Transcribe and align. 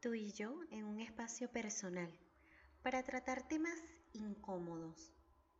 tú 0.00 0.14
y 0.14 0.32
yo 0.32 0.58
en 0.70 0.86
un 0.86 0.98
espacio 0.98 1.50
personal 1.50 2.10
para 2.82 3.02
tratar 3.02 3.46
temas 3.46 3.78
incómodos. 4.14 5.12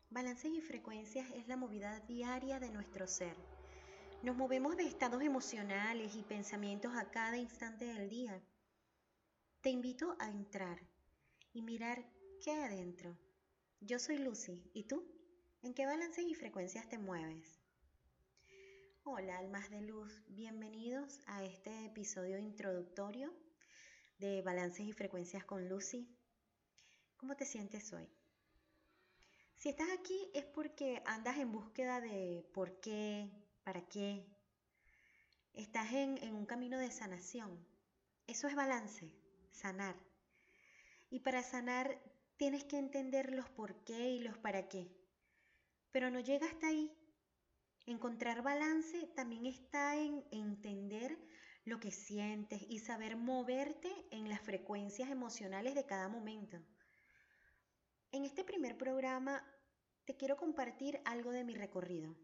Balances 0.08 0.50
y 0.54 0.62
frecuencias 0.62 1.30
es 1.32 1.46
la 1.46 1.58
movida 1.58 2.00
diaria 2.00 2.58
de 2.58 2.70
nuestro 2.70 3.06
ser. 3.06 3.36
Nos 4.22 4.36
movemos 4.36 4.78
de 4.78 4.84
estados 4.84 5.22
emocionales 5.22 6.16
y 6.16 6.22
pensamientos 6.22 6.92
a 6.96 7.10
cada 7.10 7.36
instante 7.36 7.84
del 7.84 8.08
día. 8.08 8.42
Te 9.60 9.68
invito 9.68 10.16
a 10.18 10.30
entrar 10.30 10.80
y 11.52 11.60
mirar 11.60 12.02
qué 12.42 12.52
hay 12.52 12.62
adentro. 12.62 13.18
Yo 13.80 13.98
soy 13.98 14.18
Lucy, 14.18 14.62
¿y 14.72 14.84
tú? 14.84 15.04
¿En 15.62 15.74
qué 15.74 15.84
balances 15.84 16.24
y 16.24 16.34
frecuencias 16.34 16.88
te 16.88 16.96
mueves? 16.96 17.60
Hola, 19.04 19.36
almas 19.36 19.68
de 19.70 19.82
luz, 19.82 20.22
bienvenidos 20.28 21.20
a 21.26 21.44
este 21.44 21.84
episodio 21.84 22.38
introductorio 22.38 23.34
de 24.20 24.42
Balances 24.42 24.86
y 24.86 24.92
Frecuencias 24.92 25.44
con 25.46 25.66
Lucy. 25.66 26.06
¿Cómo 27.16 27.36
te 27.36 27.46
sientes 27.46 27.90
hoy? 27.94 28.06
Si 29.54 29.70
estás 29.70 29.88
aquí 29.98 30.30
es 30.34 30.44
porque 30.44 31.02
andas 31.06 31.38
en 31.38 31.50
búsqueda 31.50 32.02
de 32.02 32.46
por 32.52 32.80
qué, 32.80 33.30
para 33.64 33.88
qué. 33.88 34.26
Estás 35.54 35.92
en, 35.92 36.18
en 36.18 36.34
un 36.34 36.44
camino 36.44 36.78
de 36.78 36.90
sanación. 36.90 37.66
Eso 38.26 38.46
es 38.46 38.54
balance, 38.54 39.10
sanar. 39.50 39.96
Y 41.08 41.20
para 41.20 41.42
sanar 41.42 41.98
tienes 42.36 42.64
que 42.64 42.76
entender 42.76 43.32
los 43.32 43.48
por 43.48 43.82
qué 43.84 44.10
y 44.10 44.18
los 44.18 44.36
para 44.36 44.68
qué. 44.68 44.94
Pero 45.92 46.10
no 46.10 46.20
llega 46.20 46.46
hasta 46.46 46.68
ahí. 46.68 46.94
Encontrar 47.86 48.42
balance 48.42 49.06
también 49.16 49.46
está 49.46 49.96
en 49.96 50.22
entender 50.30 51.18
lo 51.70 51.78
que 51.78 51.92
sientes 51.92 52.60
y 52.68 52.80
saber 52.80 53.16
moverte 53.16 53.88
en 54.10 54.28
las 54.28 54.40
frecuencias 54.40 55.08
emocionales 55.08 55.76
de 55.76 55.86
cada 55.86 56.08
momento. 56.08 56.58
En 58.10 58.24
este 58.24 58.42
primer 58.42 58.76
programa 58.76 59.40
te 60.04 60.16
quiero 60.16 60.36
compartir 60.36 61.00
algo 61.04 61.30
de 61.30 61.44
mi 61.44 61.54
recorrido, 61.54 62.16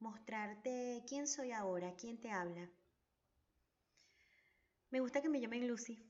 mostrarte 0.00 1.04
quién 1.06 1.28
soy 1.28 1.52
ahora, 1.52 1.94
quién 1.94 2.18
te 2.18 2.32
habla. 2.32 2.68
Me 4.90 4.98
gusta 4.98 5.22
que 5.22 5.28
me 5.28 5.40
llamen 5.40 5.68
Lucy. 5.68 6.04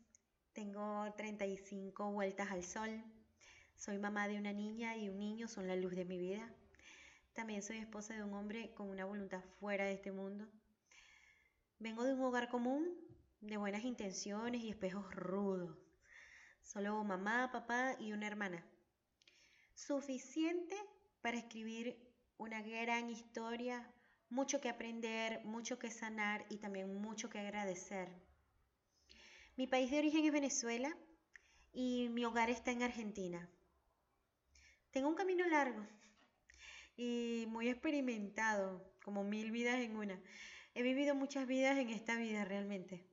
Tengo 0.54 1.12
35 1.14 2.10
vueltas 2.10 2.50
al 2.50 2.64
sol. 2.64 3.04
Soy 3.76 3.98
mamá 3.98 4.28
de 4.28 4.38
una 4.38 4.54
niña 4.54 4.96
y 4.96 5.10
un 5.10 5.18
niño, 5.18 5.46
son 5.46 5.68
la 5.68 5.76
luz 5.76 5.94
de 5.94 6.06
mi 6.06 6.16
vida. 6.16 6.50
También 7.34 7.62
soy 7.62 7.76
esposa 7.76 8.14
de 8.14 8.24
un 8.24 8.32
hombre 8.32 8.72
con 8.72 8.88
una 8.88 9.04
voluntad 9.04 9.44
fuera 9.60 9.84
de 9.84 9.92
este 9.92 10.10
mundo. 10.10 10.48
Vengo 11.82 12.04
de 12.04 12.14
un 12.14 12.20
hogar 12.20 12.48
común, 12.48 12.96
de 13.40 13.56
buenas 13.56 13.82
intenciones 13.82 14.62
y 14.62 14.68
espejos 14.68 15.12
rudos. 15.16 15.76
Solo 16.62 17.02
mamá, 17.02 17.50
papá 17.50 17.96
y 17.98 18.12
una 18.12 18.28
hermana. 18.28 18.64
Suficiente 19.74 20.76
para 21.22 21.38
escribir 21.38 21.98
una 22.36 22.62
gran 22.62 23.10
historia, 23.10 23.84
mucho 24.30 24.60
que 24.60 24.68
aprender, 24.68 25.44
mucho 25.44 25.80
que 25.80 25.90
sanar 25.90 26.46
y 26.50 26.58
también 26.58 27.02
mucho 27.02 27.28
que 27.28 27.40
agradecer. 27.40 28.08
Mi 29.56 29.66
país 29.66 29.90
de 29.90 29.98
origen 29.98 30.24
es 30.24 30.30
Venezuela 30.30 30.96
y 31.72 32.08
mi 32.10 32.24
hogar 32.24 32.48
está 32.48 32.70
en 32.70 32.84
Argentina. 32.84 33.50
Tengo 34.92 35.08
un 35.08 35.16
camino 35.16 35.44
largo 35.48 35.84
y 36.96 37.44
muy 37.48 37.68
experimentado, 37.68 38.88
como 39.02 39.24
mil 39.24 39.50
vidas 39.50 39.80
en 39.80 39.96
una. 39.96 40.22
He 40.74 40.82
vivido 40.82 41.14
muchas 41.14 41.46
vidas 41.46 41.76
en 41.78 41.90
esta 41.90 42.16
vida 42.16 42.44
realmente. 42.44 43.04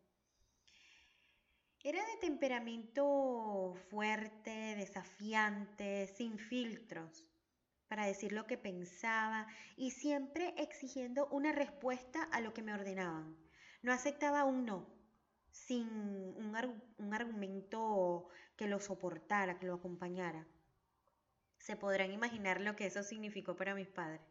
Era 1.84 2.06
de 2.06 2.18
temperamento 2.18 3.74
fuerte, 3.90 4.76
desafiante, 4.76 6.08
sin 6.08 6.38
filtros, 6.38 7.26
para 7.88 8.06
decir 8.06 8.32
lo 8.32 8.46
que 8.48 8.58
pensaba 8.58 9.48
y 9.76 9.92
siempre 9.92 10.54
exigiendo 10.58 11.28
una 11.28 11.52
respuesta 11.52 12.24
a 12.32 12.40
lo 12.42 12.54
que 12.54 12.62
me 12.62 12.74
ordenaban. 12.74 13.38
No 13.82 13.92
aceptaba 13.92 14.44
un 14.44 14.66
no, 14.66 14.88
sin 15.52 15.88
un, 15.88 16.82
un 16.98 17.14
argumento 17.14 18.30
que 18.56 18.68
lo 18.68 18.80
soportara, 18.80 19.58
que 19.58 19.68
lo 19.68 19.76
acompañara. 19.76 20.46
Se 21.58 21.76
podrán 21.76 22.12
imaginar 22.12 22.62
lo 22.62 22.76
que 22.76 22.86
eso 22.86 23.04
significó 23.04 23.56
para 23.56 23.76
mis 23.76 23.88
padres. 23.88 24.22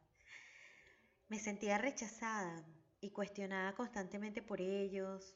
Me 1.28 1.38
sentía 1.38 1.78
rechazada, 1.78 2.64
y 3.00 3.10
cuestionada 3.10 3.75
constantemente 3.75 4.42
por 4.42 4.60
ellos 4.60 5.34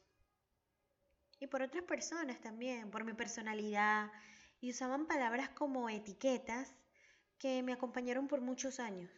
y 1.39 1.47
por 1.47 1.61
otras 1.61 1.83
personas 1.83 2.39
también, 2.39 2.89
por 2.89 3.03
mi 3.03 3.13
personalidad, 3.13 4.11
y 4.61 4.69
usaban 4.69 5.07
palabras 5.07 5.49
como 5.49 5.89
etiquetas 5.89 6.73
que 7.37 7.61
me 7.63 7.73
acompañaron 7.73 8.29
por 8.29 8.39
muchos 8.39 8.79
años. 8.79 9.11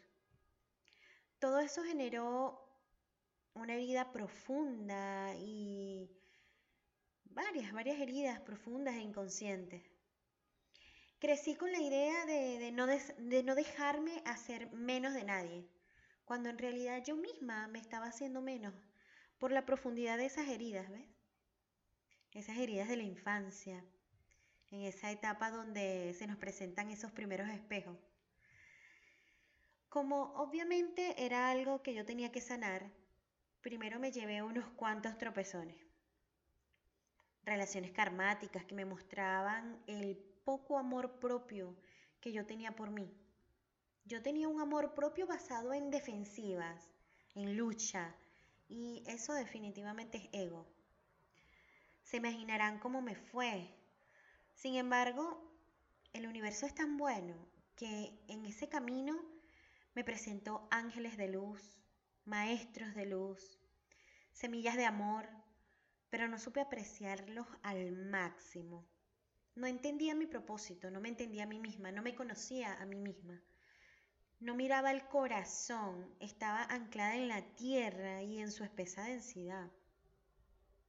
Todo 1.37 1.59
eso 1.59 1.83
generó 1.83 2.67
una 3.53 3.75
herida 3.75 4.11
profunda 4.11 5.35
y 5.35 6.09
varias, 7.25 7.71
varias 7.73 7.99
heridas 7.99 8.39
profundas 8.39 8.95
e 8.95 9.01
inconscientes. 9.01 9.83
Crecí 11.19 11.55
con 11.55 11.71
la 11.71 11.79
idea 11.79 12.25
de, 12.25 12.71
no, 12.71 12.87
de 12.87 13.43
no 13.43 13.53
dejarme 13.53 14.23
hacer 14.25 14.71
menos 14.71 15.13
de 15.13 15.23
nadie 15.23 15.69
cuando 16.25 16.49
en 16.49 16.57
realidad 16.57 17.03
yo 17.05 17.15
misma 17.15 17.67
me 17.67 17.79
estaba 17.79 18.07
haciendo 18.07 18.41
menos 18.41 18.73
por 19.37 19.51
la 19.51 19.65
profundidad 19.65 20.17
de 20.17 20.25
esas 20.25 20.47
heridas, 20.47 20.89
¿ves? 20.89 21.07
Esas 22.33 22.57
heridas 22.57 22.89
de 22.89 22.97
la 22.97 23.03
infancia, 23.03 23.85
en 24.71 24.81
esa 24.81 25.11
etapa 25.11 25.51
donde 25.51 26.13
se 26.17 26.27
nos 26.27 26.37
presentan 26.37 26.89
esos 26.89 27.11
primeros 27.11 27.47
espejos. 27.49 27.97
Como 29.87 30.33
obviamente 30.33 31.23
era 31.23 31.49
algo 31.49 31.81
que 31.81 31.93
yo 31.93 32.03
tenía 32.05 32.31
que 32.31 32.41
sanar, 32.41 32.91
primero 33.61 33.99
me 33.99 34.11
llevé 34.11 34.41
unos 34.41 34.67
cuantos 34.71 35.17
tropezones. 35.17 35.77
Relaciones 37.43 37.91
karmáticas 37.91 38.65
que 38.65 38.75
me 38.75 38.83
mostraban 38.83 39.81
el 39.87 40.17
poco 40.43 40.77
amor 40.77 41.19
propio 41.19 41.77
que 42.19 42.33
yo 42.33 42.45
tenía 42.45 42.75
por 42.75 42.89
mí 42.89 43.24
yo 44.05 44.21
tenía 44.21 44.47
un 44.47 44.61
amor 44.61 44.93
propio 44.93 45.25
basado 45.25 45.73
en 45.73 45.89
defensivas, 45.89 46.79
en 47.33 47.57
lucha, 47.57 48.15
y 48.67 49.03
eso 49.07 49.33
definitivamente 49.33 50.17
es 50.19 50.29
ego. 50.31 50.67
Se 52.03 52.17
imaginarán 52.17 52.77
cómo 52.77 53.01
me 53.01 53.15
fue. 53.15 53.67
Sin 54.53 54.75
embargo, 54.75 55.41
el 56.13 56.27
universo 56.27 56.67
es 56.67 56.75
tan 56.75 56.97
bueno 56.97 57.35
que 57.75 58.13
en 58.27 58.45
ese 58.45 58.69
camino 58.69 59.19
me 59.95 60.03
presentó 60.03 60.67
ángeles 60.69 61.17
de 61.17 61.29
luz, 61.29 61.61
maestros 62.25 62.93
de 62.93 63.07
luz, 63.07 63.59
semillas 64.31 64.75
de 64.75 64.85
amor, 64.85 65.27
pero 66.11 66.27
no 66.27 66.37
supe 66.37 66.61
apreciarlos 66.61 67.47
al 67.63 67.91
máximo. 67.91 68.85
No 69.55 69.65
entendía 69.65 70.13
mi 70.13 70.27
propósito, 70.27 70.91
no 70.91 71.01
me 71.01 71.09
entendía 71.09 71.43
a 71.43 71.47
mí 71.47 71.59
misma, 71.59 71.91
no 71.91 72.03
me 72.03 72.13
conocía 72.13 72.73
a 72.75 72.85
mí 72.85 72.99
misma. 72.99 73.41
No 74.45 74.53
miraba 74.53 74.91
el 74.91 75.03
corazón, 75.07 76.07
estaba 76.19 76.65
anclada 76.65 77.15
en 77.15 77.29
la 77.29 77.41
tierra 77.55 78.21
y 78.21 78.39
en 78.39 78.51
su 78.51 78.63
espesa 78.63 79.03
densidad. 79.03 79.71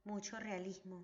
Mucho 0.03 0.37
realismo. 0.39 1.03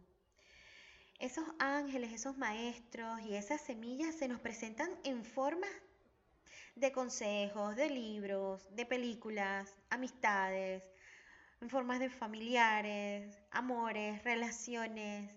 Esos 1.17 1.45
ángeles, 1.57 2.13
esos 2.13 2.37
maestros 2.37 3.21
y 3.21 3.33
esas 3.33 3.59
semillas 3.59 4.13
se 4.13 4.27
nos 4.27 4.39
presentan 4.39 4.91
en 5.03 5.25
formas 5.25 5.71
de 6.75 6.91
consejos, 6.91 7.75
de 7.75 7.89
libros, 7.89 8.67
de 8.75 8.85
películas, 8.85 9.75
amistades, 9.89 10.83
en 11.59 11.71
formas 11.71 11.99
de 11.99 12.11
familiares, 12.11 13.35
amores, 13.49 14.23
relaciones. 14.23 15.35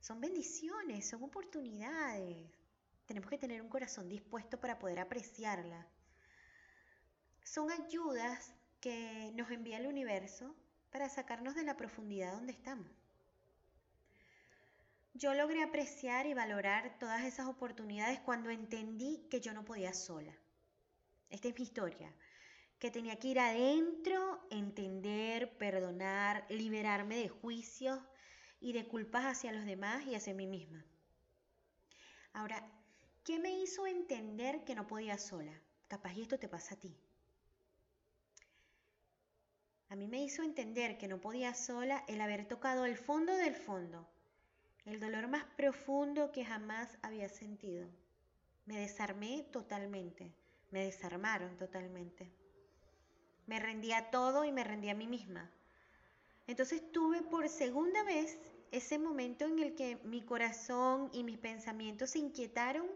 Son 0.00 0.18
bendiciones, 0.18 1.06
son 1.06 1.24
oportunidades. 1.24 2.50
Tenemos 3.04 3.28
que 3.28 3.36
tener 3.36 3.60
un 3.60 3.68
corazón 3.68 4.08
dispuesto 4.08 4.58
para 4.58 4.78
poder 4.78 5.00
apreciarla. 5.00 5.86
Son 7.44 7.70
ayudas 7.70 8.54
que 8.80 9.32
nos 9.34 9.50
envía 9.50 9.78
el 9.78 9.86
universo 9.86 10.54
para 10.90 11.08
sacarnos 11.08 11.54
de 11.54 11.62
la 11.62 11.76
profundidad 11.76 12.32
donde 12.32 12.52
estamos. 12.52 12.86
Yo 15.14 15.34
logré 15.34 15.62
apreciar 15.62 16.26
y 16.26 16.34
valorar 16.34 16.98
todas 16.98 17.24
esas 17.24 17.46
oportunidades 17.46 18.20
cuando 18.20 18.50
entendí 18.50 19.26
que 19.30 19.40
yo 19.40 19.52
no 19.52 19.64
podía 19.64 19.92
sola. 19.92 20.32
Esta 21.28 21.48
es 21.48 21.54
mi 21.54 21.62
historia, 21.62 22.12
que 22.78 22.90
tenía 22.90 23.18
que 23.18 23.28
ir 23.28 23.40
adentro, 23.40 24.46
entender, 24.50 25.56
perdonar, 25.58 26.46
liberarme 26.48 27.16
de 27.16 27.28
juicios 27.28 28.00
y 28.60 28.72
de 28.72 28.86
culpas 28.86 29.24
hacia 29.24 29.52
los 29.52 29.64
demás 29.64 30.06
y 30.06 30.14
hacia 30.14 30.34
mí 30.34 30.46
misma. 30.46 30.84
Ahora, 32.32 32.64
¿Qué 33.24 33.38
me 33.38 33.60
hizo 33.60 33.86
entender 33.86 34.64
que 34.64 34.74
no 34.74 34.86
podía 34.86 35.18
sola? 35.18 35.52
Capaz 35.88 36.14
y 36.14 36.22
esto 36.22 36.38
te 36.38 36.48
pasa 36.48 36.74
a 36.74 36.78
ti. 36.80 36.96
A 39.90 39.96
mí 39.96 40.06
me 40.06 40.22
hizo 40.22 40.44
entender 40.44 40.98
que 40.98 41.08
no 41.08 41.20
podía 41.20 41.52
sola 41.52 42.04
el 42.06 42.20
haber 42.20 42.46
tocado 42.46 42.84
el 42.84 42.96
fondo 42.96 43.34
del 43.34 43.56
fondo, 43.56 44.06
el 44.84 45.00
dolor 45.00 45.26
más 45.26 45.42
profundo 45.56 46.30
que 46.30 46.44
jamás 46.44 46.96
había 47.02 47.28
sentido. 47.28 47.88
Me 48.66 48.78
desarmé 48.78 49.44
totalmente, 49.50 50.32
me 50.70 50.84
desarmaron 50.84 51.56
totalmente. 51.56 52.30
Me 53.48 53.58
rendí 53.58 53.90
a 53.90 54.10
todo 54.10 54.44
y 54.44 54.52
me 54.52 54.62
rendí 54.62 54.90
a 54.90 54.94
mí 54.94 55.08
misma. 55.08 55.50
Entonces 56.46 56.92
tuve 56.92 57.22
por 57.22 57.48
segunda 57.48 58.04
vez 58.04 58.38
ese 58.70 58.96
momento 58.96 59.44
en 59.44 59.58
el 59.58 59.74
que 59.74 59.96
mi 60.04 60.22
corazón 60.22 61.10
y 61.12 61.24
mis 61.24 61.38
pensamientos 61.38 62.10
se 62.10 62.20
inquietaron 62.20 62.86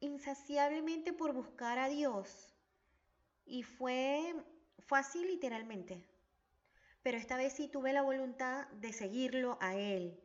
insaciablemente 0.00 1.14
por 1.14 1.32
buscar 1.32 1.78
a 1.78 1.88
Dios. 1.88 2.52
Y 3.46 3.62
fue, 3.62 4.34
fue 4.80 4.98
así 4.98 5.24
literalmente. 5.24 6.04
Pero 7.02 7.18
esta 7.18 7.36
vez 7.36 7.54
sí 7.54 7.68
tuve 7.68 7.92
la 7.92 8.02
voluntad 8.02 8.68
de 8.68 8.92
seguirlo 8.92 9.58
a 9.60 9.76
Él, 9.76 10.20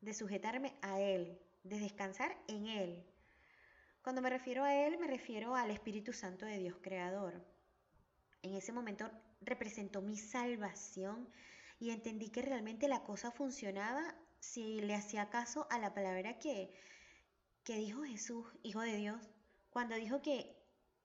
de 0.00 0.14
sujetarme 0.14 0.76
a 0.82 1.00
Él, 1.00 1.38
de 1.64 1.78
descansar 1.78 2.36
en 2.48 2.66
Él. 2.66 3.04
Cuando 4.02 4.22
me 4.22 4.30
refiero 4.30 4.64
a 4.64 4.74
Él, 4.74 4.98
me 4.98 5.06
refiero 5.06 5.54
al 5.54 5.70
Espíritu 5.70 6.12
Santo 6.12 6.46
de 6.46 6.58
Dios 6.58 6.76
Creador. 6.80 7.44
En 8.42 8.54
ese 8.54 8.72
momento 8.72 9.10
representó 9.40 10.02
mi 10.02 10.16
salvación 10.16 11.28
y 11.78 11.90
entendí 11.90 12.30
que 12.30 12.42
realmente 12.42 12.88
la 12.88 13.04
cosa 13.04 13.30
funcionaba 13.30 14.14
si 14.40 14.80
le 14.80 14.94
hacía 14.94 15.30
caso 15.30 15.66
a 15.70 15.78
la 15.78 15.94
palabra 15.94 16.38
que, 16.38 16.70
que 17.64 17.76
dijo 17.76 18.02
Jesús, 18.02 18.46
Hijo 18.62 18.80
de 18.80 18.96
Dios, 18.96 19.30
cuando 19.70 19.96
dijo 19.96 20.22
que 20.22 20.56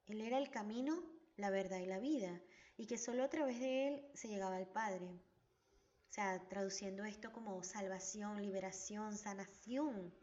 Él 0.06 0.22
era 0.22 0.38
el 0.38 0.50
camino, 0.50 1.04
la 1.38 1.50
verdad 1.50 1.80
y 1.80 1.86
la 1.86 2.00
vida, 2.00 2.42
y 2.78 2.88
que 2.88 2.98
solo 2.98 3.24
a 3.24 3.30
través 3.30 3.60
de 3.60 3.88
Él 3.88 4.06
se 4.14 4.28
llegaba 4.28 4.58
al 4.58 4.68
Padre. 4.68 5.06
O 5.06 6.14
sea, 6.14 6.48
traduciendo 6.48 7.06
esto 7.06 7.32
como 7.32 7.64
salvación, 7.64 8.42
liberación, 8.42 9.18
sanación. 9.18 10.14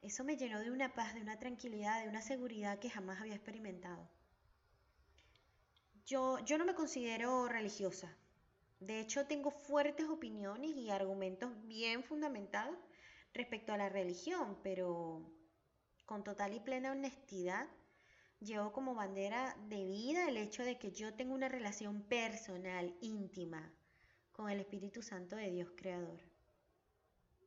Eso 0.00 0.22
me 0.22 0.36
llenó 0.36 0.60
de 0.60 0.70
una 0.70 0.94
paz, 0.94 1.14
de 1.14 1.22
una 1.22 1.38
tranquilidad, 1.38 2.02
de 2.02 2.08
una 2.08 2.22
seguridad 2.22 2.78
que 2.78 2.90
jamás 2.90 3.20
había 3.20 3.34
experimentado. 3.34 4.08
Yo, 6.06 6.38
yo 6.44 6.56
no 6.56 6.64
me 6.64 6.74
considero 6.74 7.48
religiosa. 7.48 8.16
De 8.80 9.00
hecho, 9.00 9.26
tengo 9.26 9.50
fuertes 9.50 10.06
opiniones 10.08 10.70
y 10.70 10.90
argumentos 10.90 11.50
bien 11.66 12.04
fundamentados 12.04 12.76
respecto 13.34 13.72
a 13.72 13.76
la 13.76 13.88
religión, 13.88 14.58
pero 14.62 15.28
con 16.06 16.22
total 16.22 16.54
y 16.54 16.60
plena 16.60 16.92
honestidad, 16.92 17.68
llevo 18.40 18.72
como 18.72 18.94
bandera 18.94 19.56
de 19.68 19.84
vida 19.84 20.28
el 20.28 20.36
hecho 20.36 20.64
de 20.64 20.78
que 20.78 20.92
yo 20.92 21.14
tengo 21.14 21.34
una 21.34 21.48
relación 21.48 22.02
personal, 22.02 22.94
íntima, 23.00 23.72
con 24.32 24.48
el 24.50 24.60
Espíritu 24.60 25.02
Santo 25.02 25.36
de 25.36 25.50
Dios 25.50 25.70
Creador. 25.76 26.20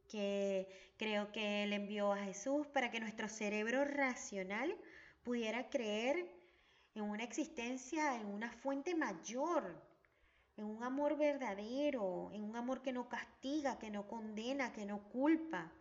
Que 0.07 0.67
creo 0.97 1.31
que 1.31 1.63
Él 1.63 1.73
envió 1.73 2.11
a 2.11 2.25
Jesús 2.25 2.67
para 2.67 2.91
que 2.91 2.99
nuestro 2.99 3.29
cerebro 3.29 3.85
racional 3.85 4.75
pudiera 5.23 5.69
creer 5.69 6.29
en 6.93 7.03
una 7.03 7.23
existencia, 7.23 8.19
en 8.19 8.27
una 8.27 8.51
fuente 8.51 8.95
mayor, 8.95 9.81
en 10.57 10.65
un 10.65 10.83
amor 10.83 11.17
verdadero, 11.17 12.29
en 12.33 12.43
un 12.43 12.57
amor 12.57 12.81
que 12.81 12.91
no 12.91 13.07
castiga, 13.07 13.79
que 13.79 13.89
no 13.89 14.07
condena, 14.07 14.73
que 14.73 14.85
no 14.85 15.07
culpa, 15.09 15.71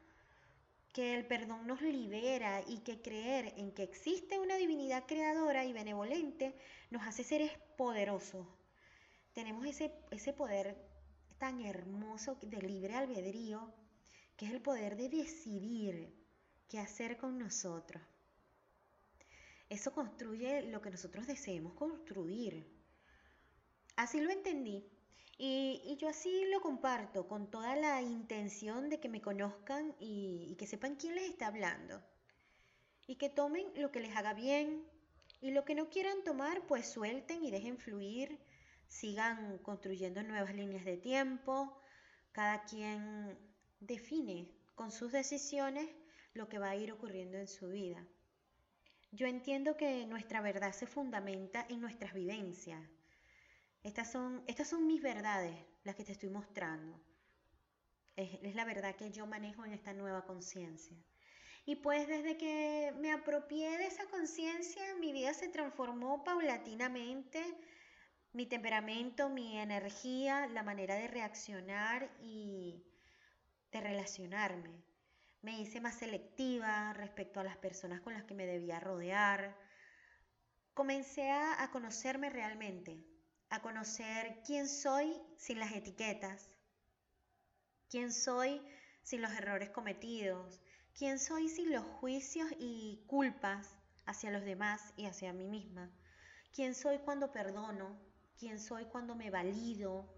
que 0.92 1.14
el 1.14 1.26
perdón 1.26 1.66
nos 1.66 1.82
libera 1.82 2.62
y 2.66 2.78
que 2.78 3.00
creer 3.00 3.54
en 3.56 3.72
que 3.72 3.84
existe 3.84 4.38
una 4.38 4.56
divinidad 4.56 5.04
creadora 5.06 5.64
y 5.64 5.72
benevolente 5.72 6.54
nos 6.90 7.06
hace 7.06 7.22
seres 7.22 7.52
poderosos. 7.76 8.46
Tenemos 9.32 9.64
ese, 9.66 9.92
ese 10.10 10.32
poder 10.32 10.76
tan 11.38 11.60
hermoso 11.62 12.36
de 12.42 12.60
libre 12.60 12.94
albedrío, 12.94 13.72
que 14.36 14.46
es 14.46 14.52
el 14.52 14.60
poder 14.60 14.96
de 14.96 15.08
decidir 15.08 16.12
qué 16.68 16.78
hacer 16.78 17.16
con 17.16 17.38
nosotros. 17.38 18.02
Eso 19.68 19.92
construye 19.92 20.62
lo 20.62 20.82
que 20.82 20.90
nosotros 20.90 21.26
deseemos 21.28 21.74
construir. 21.74 22.66
Así 23.94 24.20
lo 24.20 24.30
entendí 24.30 24.84
y, 25.42 25.96
yo 25.96 26.08
así 26.08 26.44
lo 26.52 26.60
comparto 26.60 27.26
con 27.26 27.50
toda 27.50 27.74
la 27.76 28.02
intención 28.02 28.90
de 28.90 29.00
que 29.00 29.08
me 29.08 29.22
conozcan 29.22 29.94
y, 29.98 30.46
y 30.50 30.56
que 30.56 30.66
sepan 30.66 30.96
quién 30.96 31.14
les 31.14 31.30
está 31.30 31.46
hablando. 31.46 32.02
Y 33.06 33.16
que 33.16 33.28
tomen 33.28 33.66
lo 33.76 33.90
que 33.90 34.00
les 34.00 34.14
haga 34.16 34.34
bien 34.34 34.86
y 35.40 35.50
lo 35.50 35.64
que 35.64 35.74
no 35.74 35.88
quieran 35.88 36.22
tomar, 36.24 36.66
pues 36.66 36.86
suelten 36.86 37.42
y 37.42 37.50
dejen 37.50 37.78
fluir 37.78 38.38
sigan 38.90 39.58
construyendo 39.58 40.22
nuevas 40.22 40.54
líneas 40.54 40.84
de 40.84 40.96
tiempo, 40.96 41.80
cada 42.32 42.64
quien 42.64 43.38
define 43.78 44.50
con 44.74 44.90
sus 44.90 45.12
decisiones 45.12 45.88
lo 46.34 46.48
que 46.48 46.58
va 46.58 46.70
a 46.70 46.76
ir 46.76 46.92
ocurriendo 46.92 47.38
en 47.38 47.48
su 47.48 47.68
vida. 47.68 48.04
Yo 49.12 49.26
entiendo 49.26 49.76
que 49.76 50.06
nuestra 50.06 50.40
verdad 50.40 50.72
se 50.72 50.86
fundamenta 50.86 51.64
en 51.68 51.80
nuestras 51.80 52.12
vivencias. 52.14 52.80
Estas 53.82 54.10
son, 54.10 54.86
mis 54.86 55.02
verdades, 55.02 55.56
las 55.84 55.96
que 55.96 56.04
te 56.04 56.12
estoy 56.12 56.28
mostrando. 56.28 57.00
Es, 58.16 58.38
es 58.42 58.54
la 58.54 58.64
verdad 58.64 58.94
que 58.96 59.10
yo 59.10 59.26
manejo 59.26 59.64
en 59.64 59.72
esta 59.72 59.92
nueva 59.92 60.24
conciencia. 60.24 60.96
Y 61.64 61.76
pues 61.76 62.08
desde 62.08 62.36
que 62.36 62.92
me 62.98 63.12
apropié 63.12 63.78
de 63.78 63.86
esa 63.86 64.06
conciencia, 64.06 64.94
mi 64.96 65.12
vida 65.12 65.32
se 65.34 65.48
transformó 65.48 66.24
paulatinamente 66.24 67.42
mi 68.32 68.46
temperamento, 68.46 69.28
mi 69.28 69.58
energía, 69.58 70.46
la 70.46 70.62
manera 70.62 70.94
de 70.94 71.08
reaccionar 71.08 72.10
y 72.20 72.84
de 73.72 73.80
relacionarme. 73.80 74.70
Me 75.42 75.58
hice 75.60 75.80
más 75.80 75.96
selectiva 75.98 76.92
respecto 76.92 77.40
a 77.40 77.44
las 77.44 77.56
personas 77.56 78.00
con 78.00 78.12
las 78.12 78.24
que 78.24 78.34
me 78.34 78.46
debía 78.46 78.78
rodear. 78.78 79.56
Comencé 80.74 81.30
a, 81.30 81.68
conocerme 81.72 82.30
realmente, 82.30 83.04
a 83.50 83.60
conocer 83.60 84.40
quién 84.46 84.68
soy 84.68 85.20
sin 85.36 85.58
las 85.58 85.72
etiquetas, 85.72 86.48
quién 87.88 88.12
soy 88.12 88.62
sin 89.02 89.22
los 89.22 89.32
errores 89.32 89.70
cometidos, 89.70 90.60
quién 90.96 91.18
soy 91.18 91.48
sin 91.48 91.72
los 91.72 91.84
juicios 91.84 92.48
y 92.58 93.02
culpas 93.08 93.76
hacia 94.06 94.30
los 94.30 94.44
demás 94.44 94.94
y 94.96 95.06
hacia 95.06 95.32
mí 95.32 95.48
misma, 95.48 95.90
quién 96.52 96.76
soy 96.76 96.98
cuando 96.98 97.32
perdono, 97.32 97.98
quién 98.38 98.60
soy 98.60 98.84
cuando 98.84 99.16
me 99.16 99.30
valido, 99.30 100.08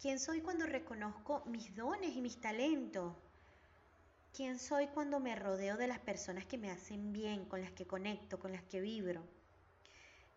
quién 0.00 0.18
soy 0.18 0.42
cuando 0.42 0.66
reconozco 0.66 1.44
mis 1.46 1.74
dones 1.74 2.14
y 2.14 2.20
mis 2.20 2.38
talentos, 2.38 3.16
quién 4.34 4.58
soy 4.58 4.88
cuando 4.88 5.20
me 5.20 5.34
rodeo 5.36 5.78
de 5.78 5.86
las 5.86 6.00
personas 6.00 6.44
que 6.44 6.58
me 6.58 6.70
hacen 6.70 7.12
bien, 7.12 7.46
con 7.46 7.62
las 7.62 7.72
que 7.72 7.86
conecto, 7.86 8.38
con 8.38 8.52
las 8.52 8.62
que 8.64 8.80
vibro, 8.80 9.26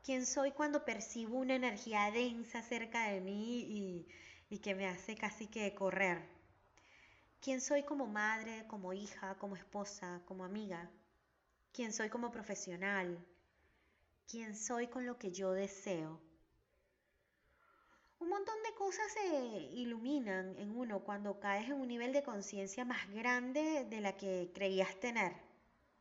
quién 0.06 0.26
soy 0.26 0.52
cuando 0.52 0.86
percibo 0.86 1.40
una 1.40 1.56
energía 1.56 2.12
densa 2.12 2.62
cerca 2.62 3.10
de 3.10 3.22
mí 3.22 4.06
y, 4.50 4.60
que 4.60 4.76
me 4.76 4.88
hace 4.88 5.16
casi 5.16 5.48
que 5.48 5.76
correr, 5.76 6.22
quién 7.42 7.60
soy 7.60 7.84
como 7.84 8.08
madre, 8.08 8.66
como 8.68 8.94
hija, 8.94 9.36
como 9.36 9.58
esposa, 9.58 10.22
como 10.26 10.46
amiga, 10.46 10.90
quién 11.74 11.92
soy 11.92 12.10
como 12.10 12.32
profesional, 12.32 13.18
quién 14.30 14.56
soy 14.56 14.88
con 14.88 15.06
lo 15.06 15.18
que 15.20 15.32
yo 15.32 15.52
deseo 15.52 16.22
un 18.20 18.30
montón 18.30 18.56
de 18.64 18.74
cosas 18.74 19.12
se 19.12 19.28
iluminan 19.74 20.56
en 20.58 20.72
uno 20.76 21.02
cuando 21.02 21.40
caes 21.40 21.68
en 21.68 21.74
un 21.74 21.88
nivel 21.88 22.14
de 22.14 22.24
conciencia 22.24 22.86
más 22.86 23.08
grande 23.12 23.86
de 23.90 24.02
la 24.02 24.18
que 24.18 24.52
creías 24.54 25.00
tener. 25.00 25.34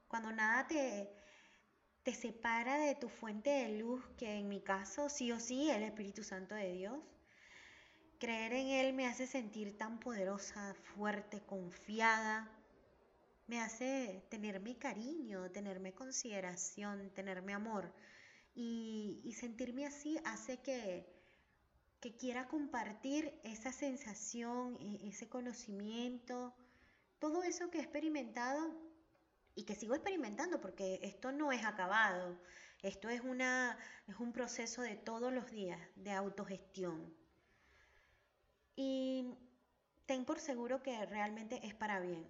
Cuando 0.08 0.32
nada 0.32 0.66
te, 0.66 1.10
te 2.04 2.14
separa 2.14 2.76
de 2.78 2.94
tu 2.94 3.08
fuente 3.08 3.48
de 3.48 3.78
luz, 3.78 4.04
que 4.18 4.34
en 4.34 4.48
mi 4.48 4.60
caso 4.60 5.08
sí 5.08 5.32
o 5.32 5.40
sí 5.40 5.70
es 5.70 5.78
el 5.78 5.84
Espíritu 5.84 6.22
Santo 6.22 6.54
de 6.54 6.70
Dios. 6.72 6.98
Creer 8.18 8.52
en 8.52 8.68
Él 8.68 8.92
me 8.92 9.06
hace 9.06 9.26
sentir 9.26 9.76
tan 9.78 9.98
poderosa, 9.98 10.74
fuerte, 10.94 11.40
confiada. 11.40 12.50
Me 13.46 13.60
hace 13.60 14.22
tenerme 14.28 14.76
cariño, 14.76 15.50
tenerme 15.50 15.94
consideración, 15.94 17.10
tenerme 17.14 17.54
amor. 17.54 17.90
Y, 18.54 19.20
y 19.24 19.32
sentirme 19.32 19.86
así 19.86 20.18
hace 20.24 20.58
que, 20.58 21.06
que 22.00 22.16
quiera 22.16 22.48
compartir 22.48 23.32
esa 23.44 23.72
sensación, 23.72 24.76
e, 24.78 25.08
ese 25.08 25.28
conocimiento, 25.28 26.54
todo 27.18 27.42
eso 27.42 27.70
que 27.70 27.78
he 27.78 27.82
experimentado 27.82 28.93
y 29.54 29.64
que 29.64 29.74
sigo 29.74 29.94
experimentando 29.94 30.60
porque 30.60 30.98
esto 31.02 31.32
no 31.32 31.52
es 31.52 31.64
acabado, 31.64 32.38
esto 32.82 33.08
es, 33.08 33.20
una, 33.20 33.78
es 34.08 34.16
un 34.16 34.32
proceso 34.32 34.82
de 34.82 34.96
todos 34.96 35.32
los 35.32 35.50
días 35.50 35.80
de 35.96 36.10
autogestión. 36.12 37.14
Y 38.76 39.34
ten 40.06 40.24
por 40.24 40.40
seguro 40.40 40.82
que 40.82 41.06
realmente 41.06 41.60
es 41.66 41.74
para 41.74 42.00
bien. 42.00 42.26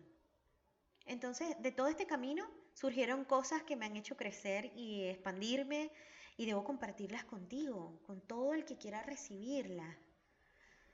Entonces, 1.06 1.60
de 1.60 1.72
todo 1.72 1.88
este 1.88 2.06
camino 2.06 2.48
surgieron 2.72 3.24
cosas 3.24 3.62
que 3.62 3.76
me 3.76 3.86
han 3.86 3.96
hecho 3.96 4.16
crecer 4.16 4.72
y 4.74 5.04
expandirme 5.04 5.90
y 6.36 6.46
debo 6.46 6.64
compartirlas 6.64 7.24
contigo, 7.24 8.00
con 8.06 8.20
todo 8.20 8.54
el 8.54 8.64
que 8.64 8.76
quiera 8.76 9.02
recibirlas. 9.02 9.96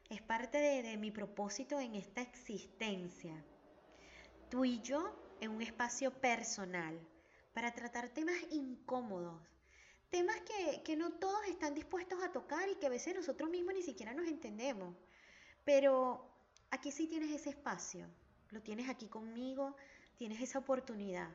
es 0.09 0.23
parte 0.23 0.59
de, 0.59 0.83
de 0.83 0.97
mi 0.97 1.13
propósito 1.13 1.79
en 1.79 1.95
esta 1.95 2.21
existencia. 2.21 3.45
Tú 4.51 4.65
y 4.65 4.81
yo 4.81 5.30
en 5.41 5.51
un 5.51 5.63
espacio 5.63 6.13
personal 6.21 6.99
para 7.53 7.73
tratar 7.73 8.09
temas 8.11 8.37
incómodos, 8.51 9.41
temas 10.11 10.41
que, 10.43 10.83
que, 10.83 10.97
no 10.97 11.13
todos 11.13 11.47
están 11.47 11.75
dispuestos 11.75 12.23
a 12.23 12.33
tocar 12.33 12.69
y 12.69 12.77
que 12.77 12.87
a 12.87 12.91
veces 12.91 13.15
nosotros 13.15 13.51
mismos 13.51 13.75
ni 13.75 13.83
siquiera 13.83 14.15
nos 14.15 14.27
entendemos. 14.27 14.95
Pero 15.65 16.31
aquí 16.71 16.93
sí 16.93 17.07
tienes 17.07 17.31
ese 17.31 17.51
espacio, 17.51 18.07
lo 18.51 18.63
tienes 18.63 18.89
aquí 18.89 19.09
conmigo, 19.09 19.77
tienes 20.17 20.41
esa 20.41 20.59
oportunidad. 20.59 21.31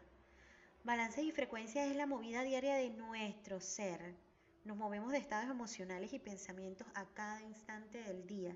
Balance 0.83 1.23
y 1.23 1.31
frecuencia 1.31 1.85
es 1.87 1.95
la 1.95 2.05
movida 2.05 2.43
diaria 2.43 2.75
de 2.75 2.91
nuestro 2.91 3.59
ser. 3.59 4.15
Nos 4.63 4.77
movemos 4.77 5.11
de 5.11 5.17
estados 5.17 5.49
emocionales 5.49 6.13
y 6.13 6.19
pensamientos 6.19 6.87
a 6.93 7.05
cada 7.13 7.41
instante 7.41 8.03
del 8.03 8.27
día. 8.27 8.55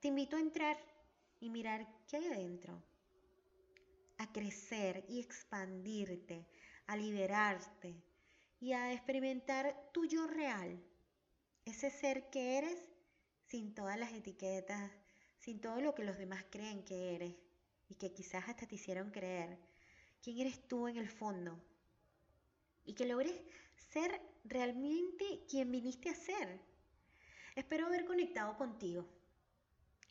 Te 0.00 0.08
invito 0.08 0.36
a 0.36 0.40
entrar 0.40 0.76
y 1.40 1.48
mirar 1.48 1.86
qué 2.06 2.18
hay 2.18 2.26
adentro, 2.26 2.82
a 4.18 4.32
crecer 4.32 5.04
y 5.08 5.20
expandirte, 5.20 6.46
a 6.86 6.96
liberarte 6.96 7.94
y 8.60 8.72
a 8.72 8.92
experimentar 8.92 9.90
tu 9.92 10.06
yo 10.06 10.26
real, 10.26 10.82
ese 11.64 11.90
ser 11.90 12.30
que 12.30 12.58
eres 12.58 12.78
sin 13.46 13.74
todas 13.74 13.98
las 13.98 14.12
etiquetas, 14.12 14.90
sin 15.38 15.60
todo 15.60 15.80
lo 15.80 15.94
que 15.94 16.04
los 16.04 16.18
demás 16.18 16.44
creen 16.50 16.84
que 16.84 17.14
eres 17.14 17.34
y 17.88 17.94
que 17.94 18.12
quizás 18.12 18.48
hasta 18.48 18.66
te 18.66 18.74
hicieron 18.74 19.10
creer. 19.10 19.58
¿Quién 20.22 20.38
eres 20.38 20.66
tú 20.66 20.88
en 20.88 20.96
el 20.96 21.08
fondo? 21.08 21.60
Y 22.84 22.94
que 22.94 23.06
logres 23.06 23.40
ser 23.92 24.20
realmente 24.44 25.44
quien 25.48 25.70
viniste 25.70 26.08
a 26.08 26.14
ser. 26.14 26.60
Espero 27.54 27.86
haber 27.86 28.04
conectado 28.04 28.56
contigo. 28.56 29.06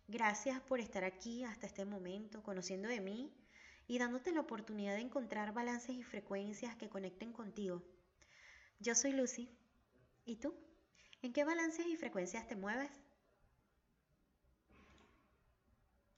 Gracias 0.07 0.61
por 0.61 0.79
estar 0.79 1.03
aquí 1.03 1.43
hasta 1.43 1.67
este 1.67 1.85
momento, 1.85 2.43
conociendo 2.43 2.87
de 2.87 3.01
mí 3.01 3.33
y 3.87 3.99
dándote 3.99 4.31
la 4.31 4.41
oportunidad 4.41 4.95
de 4.95 5.01
encontrar 5.01 5.53
balances 5.53 5.95
y 5.95 6.03
frecuencias 6.03 6.75
que 6.75 6.89
conecten 6.89 7.31
contigo. 7.33 7.83
Yo 8.79 8.95
soy 8.95 9.13
Lucy. 9.13 9.49
¿Y 10.25 10.37
tú? 10.37 10.55
¿En 11.21 11.33
qué 11.33 11.43
balances 11.43 11.85
y 11.87 11.95
frecuencias 11.95 12.47
te 12.47 12.55
mueves? 12.55 13.04